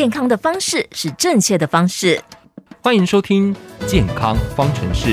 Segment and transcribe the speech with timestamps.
[0.00, 2.18] 健康的方式是正确的方式。
[2.80, 3.54] 欢迎收听
[3.86, 5.10] 《健康方程式》。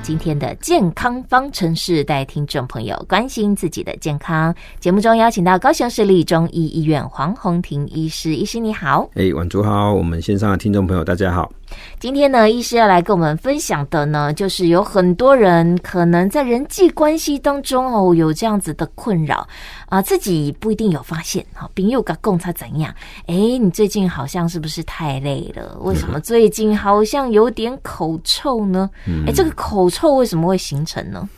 [0.00, 4.54] 今天的健康方程式带听众朋友关心自己的健康。
[4.78, 9.10] 节目中邀请到高雄市立中医医院黄宏庭医师，医师你好。
[9.16, 11.50] 哎，晚主好，我们线上的听众朋友大家好。
[11.98, 19.46] 今天呢，医师要来跟我们分享的呢，就是有很多人可能在人际关系当中哦，有这样子的困扰
[19.86, 21.44] 啊，自己不一定有发现。
[21.54, 22.94] 好，朋友甲讲他怎样？
[23.26, 25.76] 哎，你最近好像是不是太累了？
[25.80, 28.88] 为什么最近好像有点口臭呢？
[29.26, 31.28] 哎，这个口臭为什么会形成呢？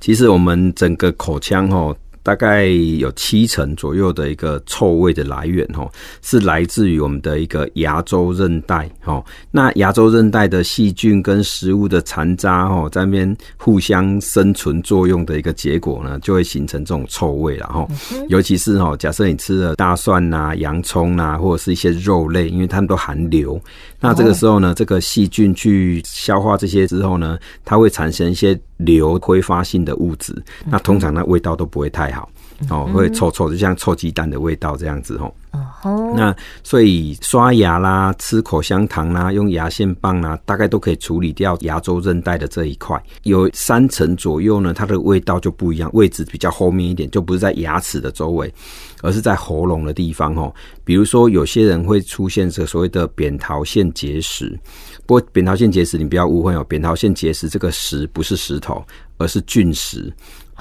[0.00, 1.96] 其实我们整个口腔哦。
[2.22, 5.90] 大概有七成左右的一个臭味的来源，哦，
[6.22, 9.24] 是来自于我们的一个牙周韧带，哦。
[9.50, 17.88] 那牙周韧带的细菌跟食物的残渣，哦，在那边互相生存作用的一个结果呢，就会形成这种臭味了，哈。
[18.28, 23.60] 尤其是哦，假设你吃了大蒜呐、洋葱呐，或者是一些肉类，因为它们都含硫，
[23.98, 30.34] 那这个时候呢，这个细菌去消化这些之后呢，它会产生一些硫挥发性的物质，
[30.66, 32.28] 那通常那味道都不会太好。
[32.68, 35.32] 哦，会臭臭，就像臭鸡蛋的味道这样子哦。
[36.14, 43.02] 那所以刷牙啦、吃口香糖啦、用牙线棒啦，大概都可以处理掉牙周韧带的这一块。
[43.22, 48.52] 有三成左右呢，它的味道就不一样，位置比较后面一点，就不是在牙齿的周围，
[49.02, 50.52] 而是在喉咙的地方哦。
[50.84, 54.58] 比如说，有些人会出现这所谓的扁桃腺结石。
[55.06, 58.84] 不过，扁桃腺结石你不要误会哦，扁桃腺结石这个石不是石头，
[59.18, 60.12] 而是菌石。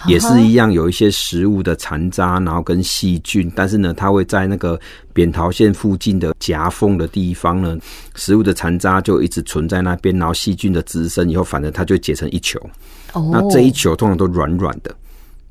[0.07, 4.79] 也是一样，有一些食物的残渣，然后跟细菌，但是呢，它会在那个
[5.13, 7.77] 扁桃腺附近的夹缝的地方呢，
[8.15, 12.59] 食物的残渣就一直存在那边，然后细菌的滋生以后，反正它就结成一球。
[13.13, 14.95] 哦，那这一球通常都软软的。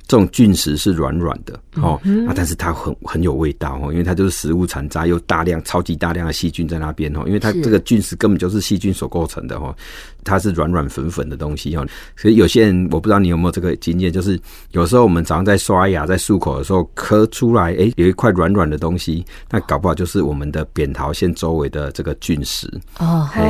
[0.09, 9.77] 这种菌石是软软的哦，啊，但是它很很有味道哦，因为它就是食物残渣，又大量、超级大量的细菌在那边哦，因为它这个菌石根本就是细菌所构成的哦，
[10.25, 14.41] 它是软软粉粉的东西哦，所以有些人我不知道你有没有这个经验，就是
[14.71, 22.67] 有时候我们早上在刷牙、在漱口的时候咳出来，哎，有一块软软的东西，那搞不好就是我们的扁桃腺周围的这个菌石
[22.99, 23.43] 哦，嘿，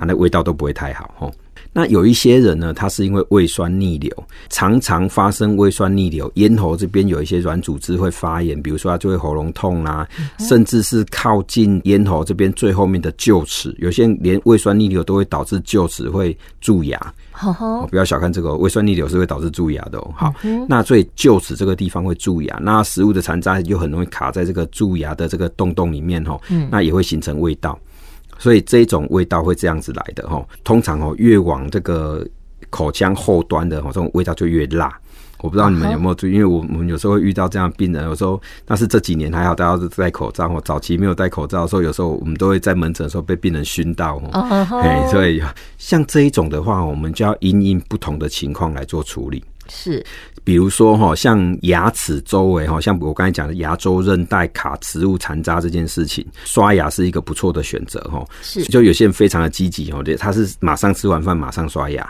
[0.00, 1.30] 它那味道都不会太好哦。
[1.76, 4.10] 那有一些人呢，他是因为胃酸逆流，
[4.48, 16.98] 常常发生胃酸逆流，咽喉这边有一些软组织会发炎，比如说他就会喉咙痛啊，甚至是靠近咽喉这边最后面的臼齿，有些人连胃酸逆流都会导致臼齿会蛀牙。
[17.30, 20.10] 好，不要小看这个胃酸逆流是会导致蛀牙的哦。
[20.16, 20.32] 好，
[20.66, 27.78] 那所以臼齿这个地方会蛀牙，那食物的残渣就很容易卡在这个蛀牙的这个洞洞里面哦，那也会形成味道。
[28.38, 32.26] 所以这种味道会这样子来的哈，通常哦越往这个
[32.70, 34.96] 口腔后端的哈，这种味道就越辣。
[35.40, 40.60] 我不知道你们有没有注意，因为我们有时候会遇到这样的病人，有时候但是这几年还好，大家都戴口罩。
[40.62, 44.16] 早期没有戴口罩的时候，有时候我们都会在门诊的时候被病人熏到。
[44.32, 45.42] 哦，所以
[45.76, 49.44] 像这一种的话，我们就要因应不同的情况来做处理。
[49.68, 50.04] 是。
[50.44, 58.24] 比如说哈，像牙齿周围哈，像我刚才讲的牙周韧带卡食物残渣这件事情，刷牙是一个不错的选择哈。
[58.42, 62.08] 是，就有些人非常的积极哦，对，他是马上吃完饭马上刷牙。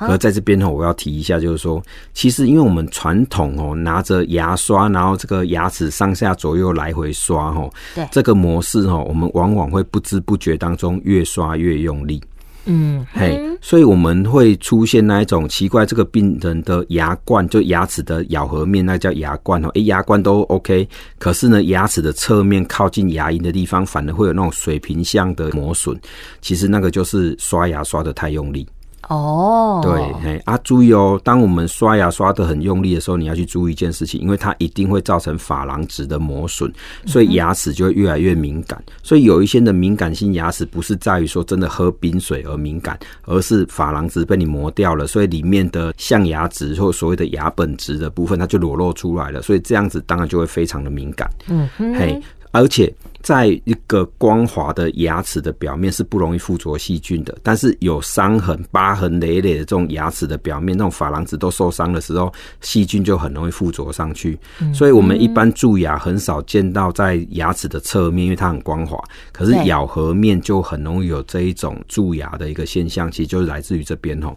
[0.00, 1.82] 而在这边哈，我要提一下，就是说，
[2.12, 12.22] 其实因为我们传统哦，拿着牙刷，然后这个牙齿上下左右来回刷哈，对，这个模式哈，我们往往会不知不觉当中越刷越用力。
[12.70, 20.86] 嗯，嘿，所以我们会出现那一种奇怪，这个病人的牙冠就牙齿的咬合面，那叫牙冠哦，诶，牙冠都 OK，
[21.18, 25.98] 可是呢，牙齿的侧面靠近牙龈的地方，反而会有那种水平向的磨损，
[26.42, 28.68] 其实那个就是刷牙刷的太用力。
[29.08, 36.70] 哦，对，嘿啊，注意哦，当我们刷牙刷得很用力的时候，你要去注意一件事情，因为它一定会造成珐琅质的磨损，
[37.06, 38.82] 所以牙齿就会越来越敏感。
[39.02, 51.30] 所以有一些的敏感性牙齿不是在于说真的喝冰水而敏感，而是珐琅质被你磨掉了，所以里面的象牙质或所谓的牙本质的部分，它就裸露出来了，所以这样子当然就会非常的敏感。
[51.48, 52.20] 嗯，嘿，
[52.50, 52.92] 而且。
[53.20, 64.38] 在一个光滑的牙齿的表面是不容易附着细菌的，但是有伤痕、疤痕累累的这种牙齿的表面，那种珐琅质都受伤的时候，细菌就很容易附着上去。
[64.72, 68.98] 所以，我们一般蛀牙很少见到在牙齿的侧面，因为它很光滑。
[69.32, 74.36] 可是咬合面就很容易有这一种蛀牙的一个现象，其实就是来自于这边吼。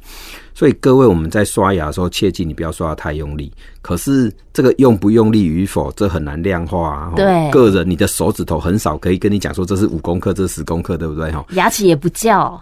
[0.54, 3.52] 所以各位，我们在刷牙的时候，切记你不要刷得太用力。
[3.82, 7.14] 可是这个用不用力与否，这很难量化啊。
[7.16, 11.30] 对，个人你的手指头很很少可以跟你讲说这是五公克，这是十公克，对不对？
[11.30, 12.62] 哈，牙齿也不叫，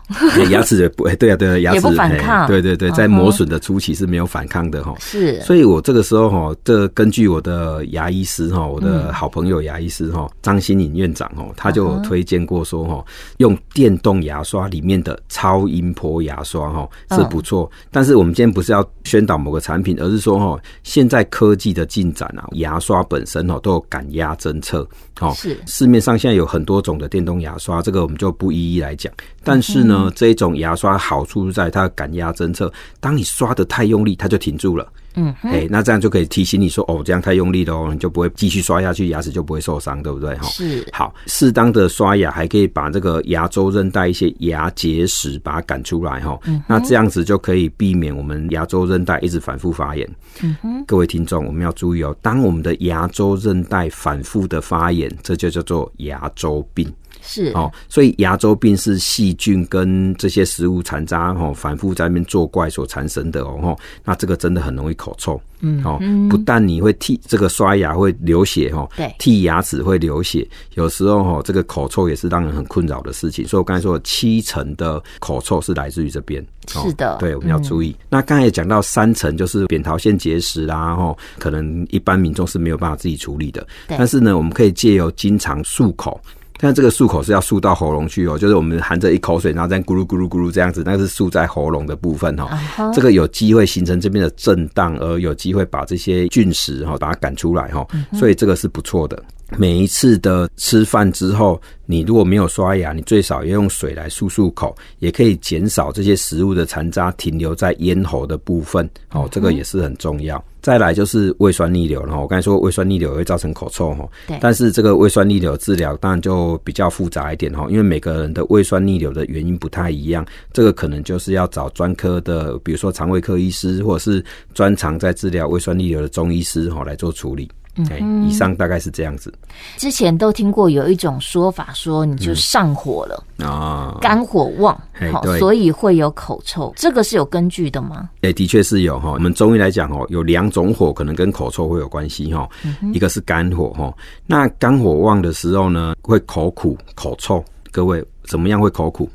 [0.49, 4.95] 牙齿也不，对啊，对啊， 牙齿也不反抗，对对对，在磨损的初期是没有反抗的哈。
[4.99, 13.05] 是，所以我这个时候哈，这根据我的牙医师哈，我的好朋友牙医师哈，张新颖院长哦，他就推荐过说哈，
[13.37, 24.87] 用电动牙刷里面的超音波牙刷哈是不错，但是我们今天不是要宣导某个产品，而是说哈，现在科技的进展啊，牙刷本身哦都有感压侦测，
[25.19, 25.55] 哦，是。
[25.67, 29.11] 市面上现在有很多种的电动牙刷，这个我们就不一一来讲。
[29.43, 34.87] 但是呢，这种牙刷好处在它的感压侦测，当你刷的太用力，它就停住了。
[35.15, 40.35] 嗯，哎，那这样就可以提醒你说，哦，这样太用力了哦，你就不会继续刷下去，牙齿就不会受伤，对不对？
[40.35, 40.87] 哈，是。
[40.93, 46.39] 好，适当的刷牙还可以把这个牙周韧带一些牙结石把它赶出来，哈。
[46.45, 46.61] 嗯。
[46.67, 50.09] 那这样子就可以避免我们牙周韧带一直反复发炎。
[50.41, 50.83] 嗯哼。
[50.85, 56.91] 各位听众，我们要注意哦，当我们的牙周韧带反复的发炎，这就叫做牙周病。
[57.29, 73.47] 是哦，所以牙周病是细菌跟这些食物残渣哦反复在那边作怪所产生的哦，那这个真的很容易口臭，嗯，哦，不但你会替这个刷牙会流血哈，对，剔牙齿会流血，有时候哈这个口臭也是让人很困扰的事情。
[73.47, 77.95] 所以我刚才说七成的口臭是来自于这边，是的，对，我们要注意。
[78.09, 86.19] 那刚才也讲到三成就是扁桃腺结石啦，哈，可能一般民众是没有办法自己处理的，但是呢，我们可以借由经常漱口。
[86.59, 92.91] 但这个漱口是要漱到喉咙去哦，就是我们含着一口水，然后这样咕噜咕噜咕噜这样子，那是漱在喉咙的部分哈。
[92.93, 99.23] 这个有机会形成这边的震荡，而有机会把这些菌石哈把它赶出来哈，所以这个是不错的。
[99.57, 108.87] 每一次的吃饭之后，你如果没有刷牙，你最少要用水来漱漱口，也可以减少这些食物的残渣停留在咽喉的部分。
[109.11, 110.43] 哦，这个也是很重要。
[110.69, 114.07] 再来就是胃酸逆流了，我刚才说胃酸逆流会造成口臭哈，
[114.39, 120.23] 但是这个胃酸逆流治疗当然就比较复杂一点哈，因为每个人的胃酸逆流的原因不太一样，
[120.53, 124.23] 这个可能就是要找专科的，比如说肠胃科医师，或者是
[124.53, 127.49] 专长在治疗胃酸逆流的中医师哈来做处理。
[127.75, 129.33] 嗯，以上大概是这样子。
[129.77, 134.77] 之前都听过有一种说法，说你就上火了啊，肝火旺，
[135.11, 136.73] 好，所以会有口臭。
[136.75, 138.09] 这个是有根据的吗？
[138.21, 139.11] 哎，的确是有哈。
[139.11, 142.49] 我们中医来讲哦，有两种火可能跟口臭会有关系哈。
[142.93, 143.93] 一个是肝火哈，
[144.25, 147.43] 那肝火旺的时候呢，会口苦、口臭。
[147.71, 149.07] 各位怎么样会口苦？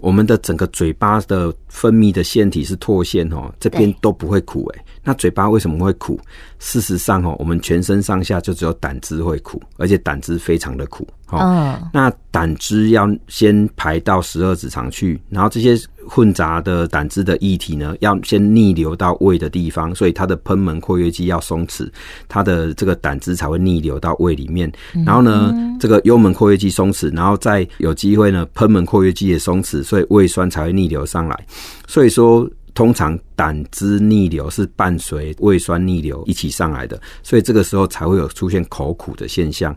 [0.00, 4.84] 我们的整个嘴巴的分泌的腺体是唾腺哦，这边都不会苦哎。
[5.02, 6.18] 那嘴巴为什么会苦？
[6.58, 11.06] 事实上哦，我们全身上下就只有胆汁会苦，而且胆汁非常的苦。
[11.28, 15.74] 哦，那胆汁要先排到十二指肠去，然后这些
[16.10, 21.88] 混杂的胆汁的液体呢，要先逆流到胃的地方，所以它的喷门括约肌要松弛，
[22.26, 24.70] 它的这个胆汁才会逆流到胃里面。
[25.06, 31.46] 然后呢，这个幽门括约肌松弛，然后再有机会呢，喷门括约肌也松弛，所以胃酸才会逆流上来。
[31.86, 32.50] 所以说。
[32.72, 39.74] 通常胆汁逆流是伴随胃酸逆流一起上来的，所以这个时候才会有出现口苦的现象。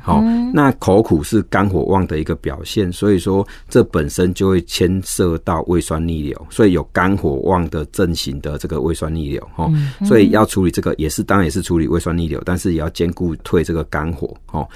[0.00, 0.22] 好，
[0.54, 9.68] 那口苦是肝火旺的一个表现，所以说这本身就会牵涉到胃酸逆流，所以有肝火旺的症型的这个胃酸逆流，哈，
[10.06, 14.66] 所以要处理这个也是当然也是处理胃酸逆流，但是也要兼顾退这个肝火，哈。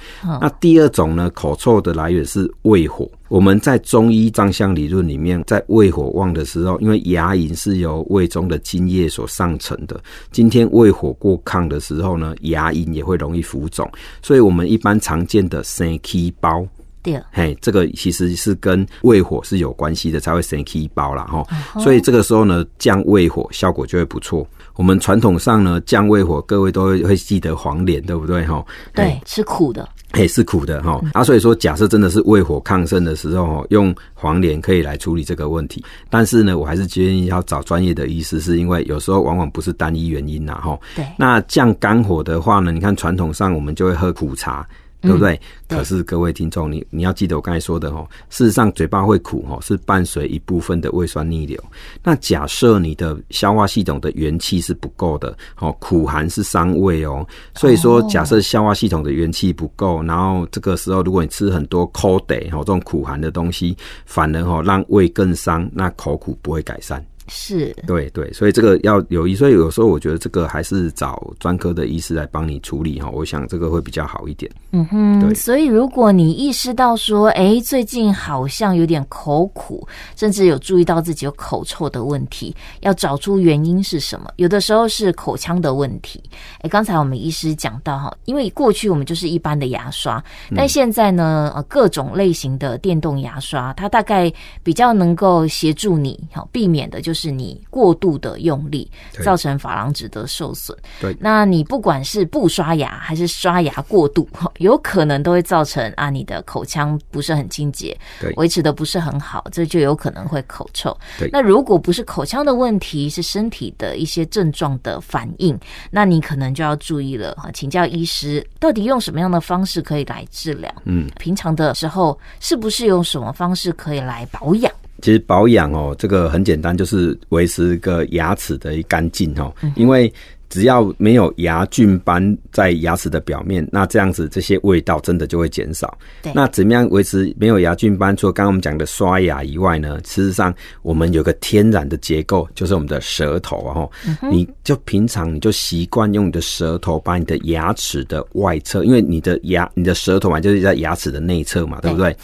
[0.41, 3.09] 那第二种呢，口臭的来源是胃火。
[3.29, 9.97] 我们在中医脏象理论里面，在胃火旺的时候，因为牙龈是由胃中的津液所上承的，
[10.31, 13.89] 今天胃火过亢的时候呢，牙龈也会容易浮肿，
[14.21, 14.97] 所以我们一般。
[15.07, 16.67] 常见的生气包，
[17.01, 21.23] 对，嘿，这个其实是跟胃火是有关系的，才会生气包啦。
[21.23, 21.45] 哈。
[21.79, 24.45] 所以这个时候呢，降胃火效果就会不错。
[24.75, 28.45] 我们传统上呢，降胃火，各位都会会记得黄连，对不对？
[28.45, 30.99] 哈，对，吃苦的，嘿，是苦的哈。
[31.13, 35.83] 啊，所以说，假设真的是胃火亢盛的时候，用黄连可以来处理这个问题。
[36.09, 40.55] 但是呢，我还是建议要找专业的医师，是因为有时候往往不是单一原因呐。
[40.55, 41.05] 哈，对。
[41.19, 44.67] 那降肝火的话呢，你看传统上我们就会喝苦茶。
[45.01, 45.39] 对不对？
[45.67, 48.07] 嗯、可是各位听众，你你要记得我刚才说的哦。
[48.29, 51.61] 事实上，嘴巴会苦哦，是伴随一部分的胃酸逆流。
[52.03, 57.25] 那假设你的消化系统的元气是不够的，哦，苦寒是伤胃哦。
[57.55, 67.05] 所以说，假设消化系统的元气不够，然后这个时候如果你吃很多苦茶哦，这种苦寒的东西，反而哦让胃更伤，那口苦不会改善。
[67.27, 74.49] 是，对对，所以这个要有意，所以有时候我觉得这个还是找专科的医师来帮你处理哈，我想这个会比较好一点。
[74.71, 75.33] 嗯哼，对。
[75.33, 84.31] 所以如果你意识到说，哎，最近好像有点口苦，甚至有注意到自己有口臭的问题，要找出原因是什么。
[84.37, 86.23] 有的时候是口腔的问题。
[86.61, 90.23] 哎，刚才我们医师讲到哈，因为过去我们就是一般的牙刷，
[90.55, 94.31] 但现在呢，呃，各种类型的电动牙刷，它大概
[94.63, 97.16] 比较能够协助你，好避免的就是。
[97.17, 98.89] 是你过度的用力
[99.23, 100.77] 造成珐琅质的受损。
[101.01, 110.95] 对，那你不管是不刷牙还是刷牙过度， 有可能都会造成啊，你的口腔不是很清洁，对，维持的不是很好，这就有可能会口臭。
[111.17, 115.57] 对，那如果不是口腔的问题，是身体的一些症状的反应，
[115.89, 120.71] 那你可能就要注意了哈，请教医师，到底用什么样的方式可以来治疗？
[120.85, 124.71] 嗯，平常的时候是不是用什么方式可以来保养？
[125.01, 129.53] 其实保养哦，这个很简单，就是维持一个牙齿的一干净哦。
[129.75, 130.11] 因为
[130.49, 135.97] 只要没有牙菌斑在牙齿的表面，那这样子这些味道真的就会减少。
[136.23, 136.31] 对。
[136.33, 138.15] 那怎么样维持没有牙菌斑？
[138.15, 143.91] 除了刚刚我们讲的刷牙以外呢，事实上我们有个天然的结构，就是我们的舌头哦。
[144.31, 152.15] 你就平常你就习惯用你的舌头把你的牙齿的外侧，因为你的牙你的舌头嘛，就是在牙齿的内侧嘛，对不对？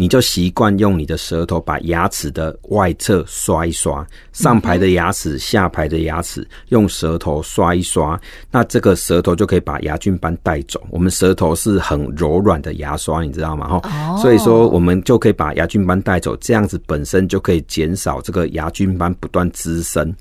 [0.00, 10.80] 你就习惯用你的舌头把牙齿的外侧刷一刷，上排的牙齿、下排的牙齿用舌头刷一刷，那这个舌头就可以把牙菌斑带走。
[10.90, 13.80] 我们舌头是很柔软的牙刷，你知道吗？
[13.80, 20.14] 哈，所以说我们就可以把牙菌斑带走，这样子本身就可以减少这个牙菌斑不断滋生。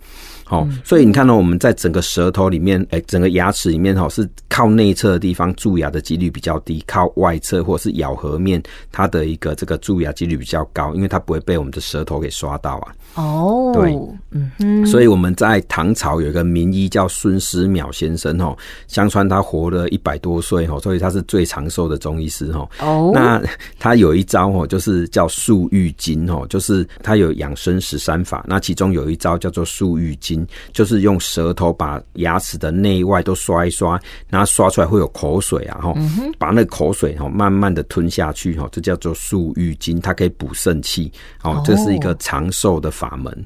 [0.49, 12.95] 好，所以你看到我们在整个舌头里面，哎，整个牙齿里面哈，是靠内侧的地方蛀牙的几率比较低，靠外侧或是咬合面，它的一个这个蛀牙几率比较高，因为它不会被我们的舌头给刷到啊。
[13.15, 13.91] 哦，对，
[14.31, 18.55] 嗯嗯，所以我们在唐朝有一个名医叫孙思邈先生哦，
[18.87, 22.69] 相传他活了一百多岁哦，所以他是最长寿的中医师哦。
[22.79, 23.41] 哦，那
[23.79, 30.48] 他有一招哦，就是叫漱玉津哦，就是他有养生十三法，那其中有一招叫做漱玉津。
[30.72, 35.94] 就是用舌头把牙齿的内外都刷一刷，然后刷出来会有口水啊，哈，
[36.38, 41.12] 把那个口水哈慢慢的吞下去，哈，这叫做漱玉津，它可以补肾气，
[41.44, 43.46] 哦，这是一个长寿的法门。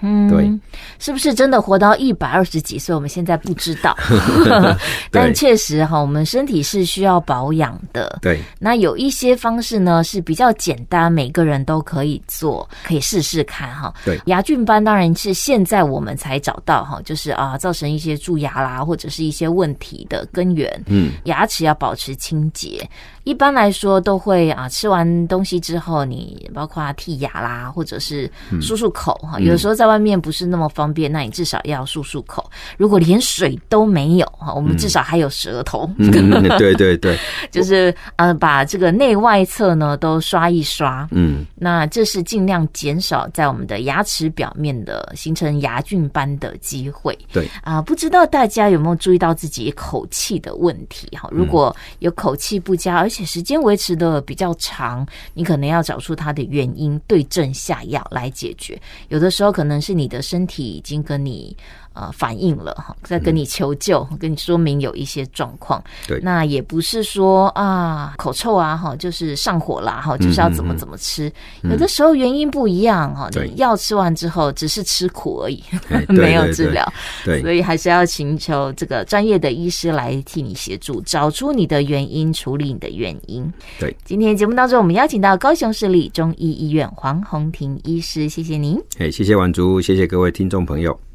[0.00, 0.50] 嗯，对，
[0.98, 2.94] 是不是真的活到一百二十几岁？
[2.94, 3.96] 我们现在不知道，
[5.10, 8.18] 但确实哈，我们身体是需要保养的。
[8.22, 13.92] 对，那有一些方式呢是比较简单，每个人都可以做，可以试试看哈。
[14.04, 20.82] 对，牙菌斑当然是现在我们才找到哈，就是啊，造成一些蛀牙啦，或者是一些问题的根源。
[20.86, 22.88] 嗯，牙齿要保持清洁。
[23.26, 28.30] 一般来说都会啊，吃完东西之后，你包括剔牙啦，或者是
[28.60, 29.40] 漱漱口哈。
[29.40, 32.48] 有的时候在外面不是那么方便，那你至少要漱漱口。
[32.78, 35.90] 如果连水都没有哈，我们至少还有舌头。
[35.98, 36.08] 嗯，
[36.56, 37.18] 对对对，
[37.50, 41.08] 就是呃，把这个内外侧呢都刷一刷。
[41.10, 47.18] 嗯，那这是尽量减少在我们的牙齿表面的形成牙菌斑的机会。
[47.32, 51.28] 对啊，不知道大家有没有注意到自己口气的问题哈？
[51.32, 58.78] 如果有口气不佳，而且且时间维持的比较长，你可能要找出它的原因，对症下药来解决。
[59.08, 61.56] 有的时候可能是你的身体已经跟你。
[61.96, 65.82] 呃，反应了哈，在跟你求救，跟你说明有一些状况。
[66.06, 71.32] 对，那也不是说啊，口臭啊，哈，就是上火啦，哈，就是要怎么怎么吃。
[71.62, 75.64] 有的时候原因不一样哈，你药吃完之后只是吃苦而已，
[76.08, 76.86] 没有治疗。
[77.24, 83.50] 对，所以还是要请求这个专业的医师来替你协助，找出你的原因，处理你的原因。
[83.80, 88.78] 对，今天节目当中，我们邀请到高雄市立中医医院黄宏庭医师，谢谢您。
[88.98, 91.05] 哎，谢谢婉竹，谢谢各位听众朋友。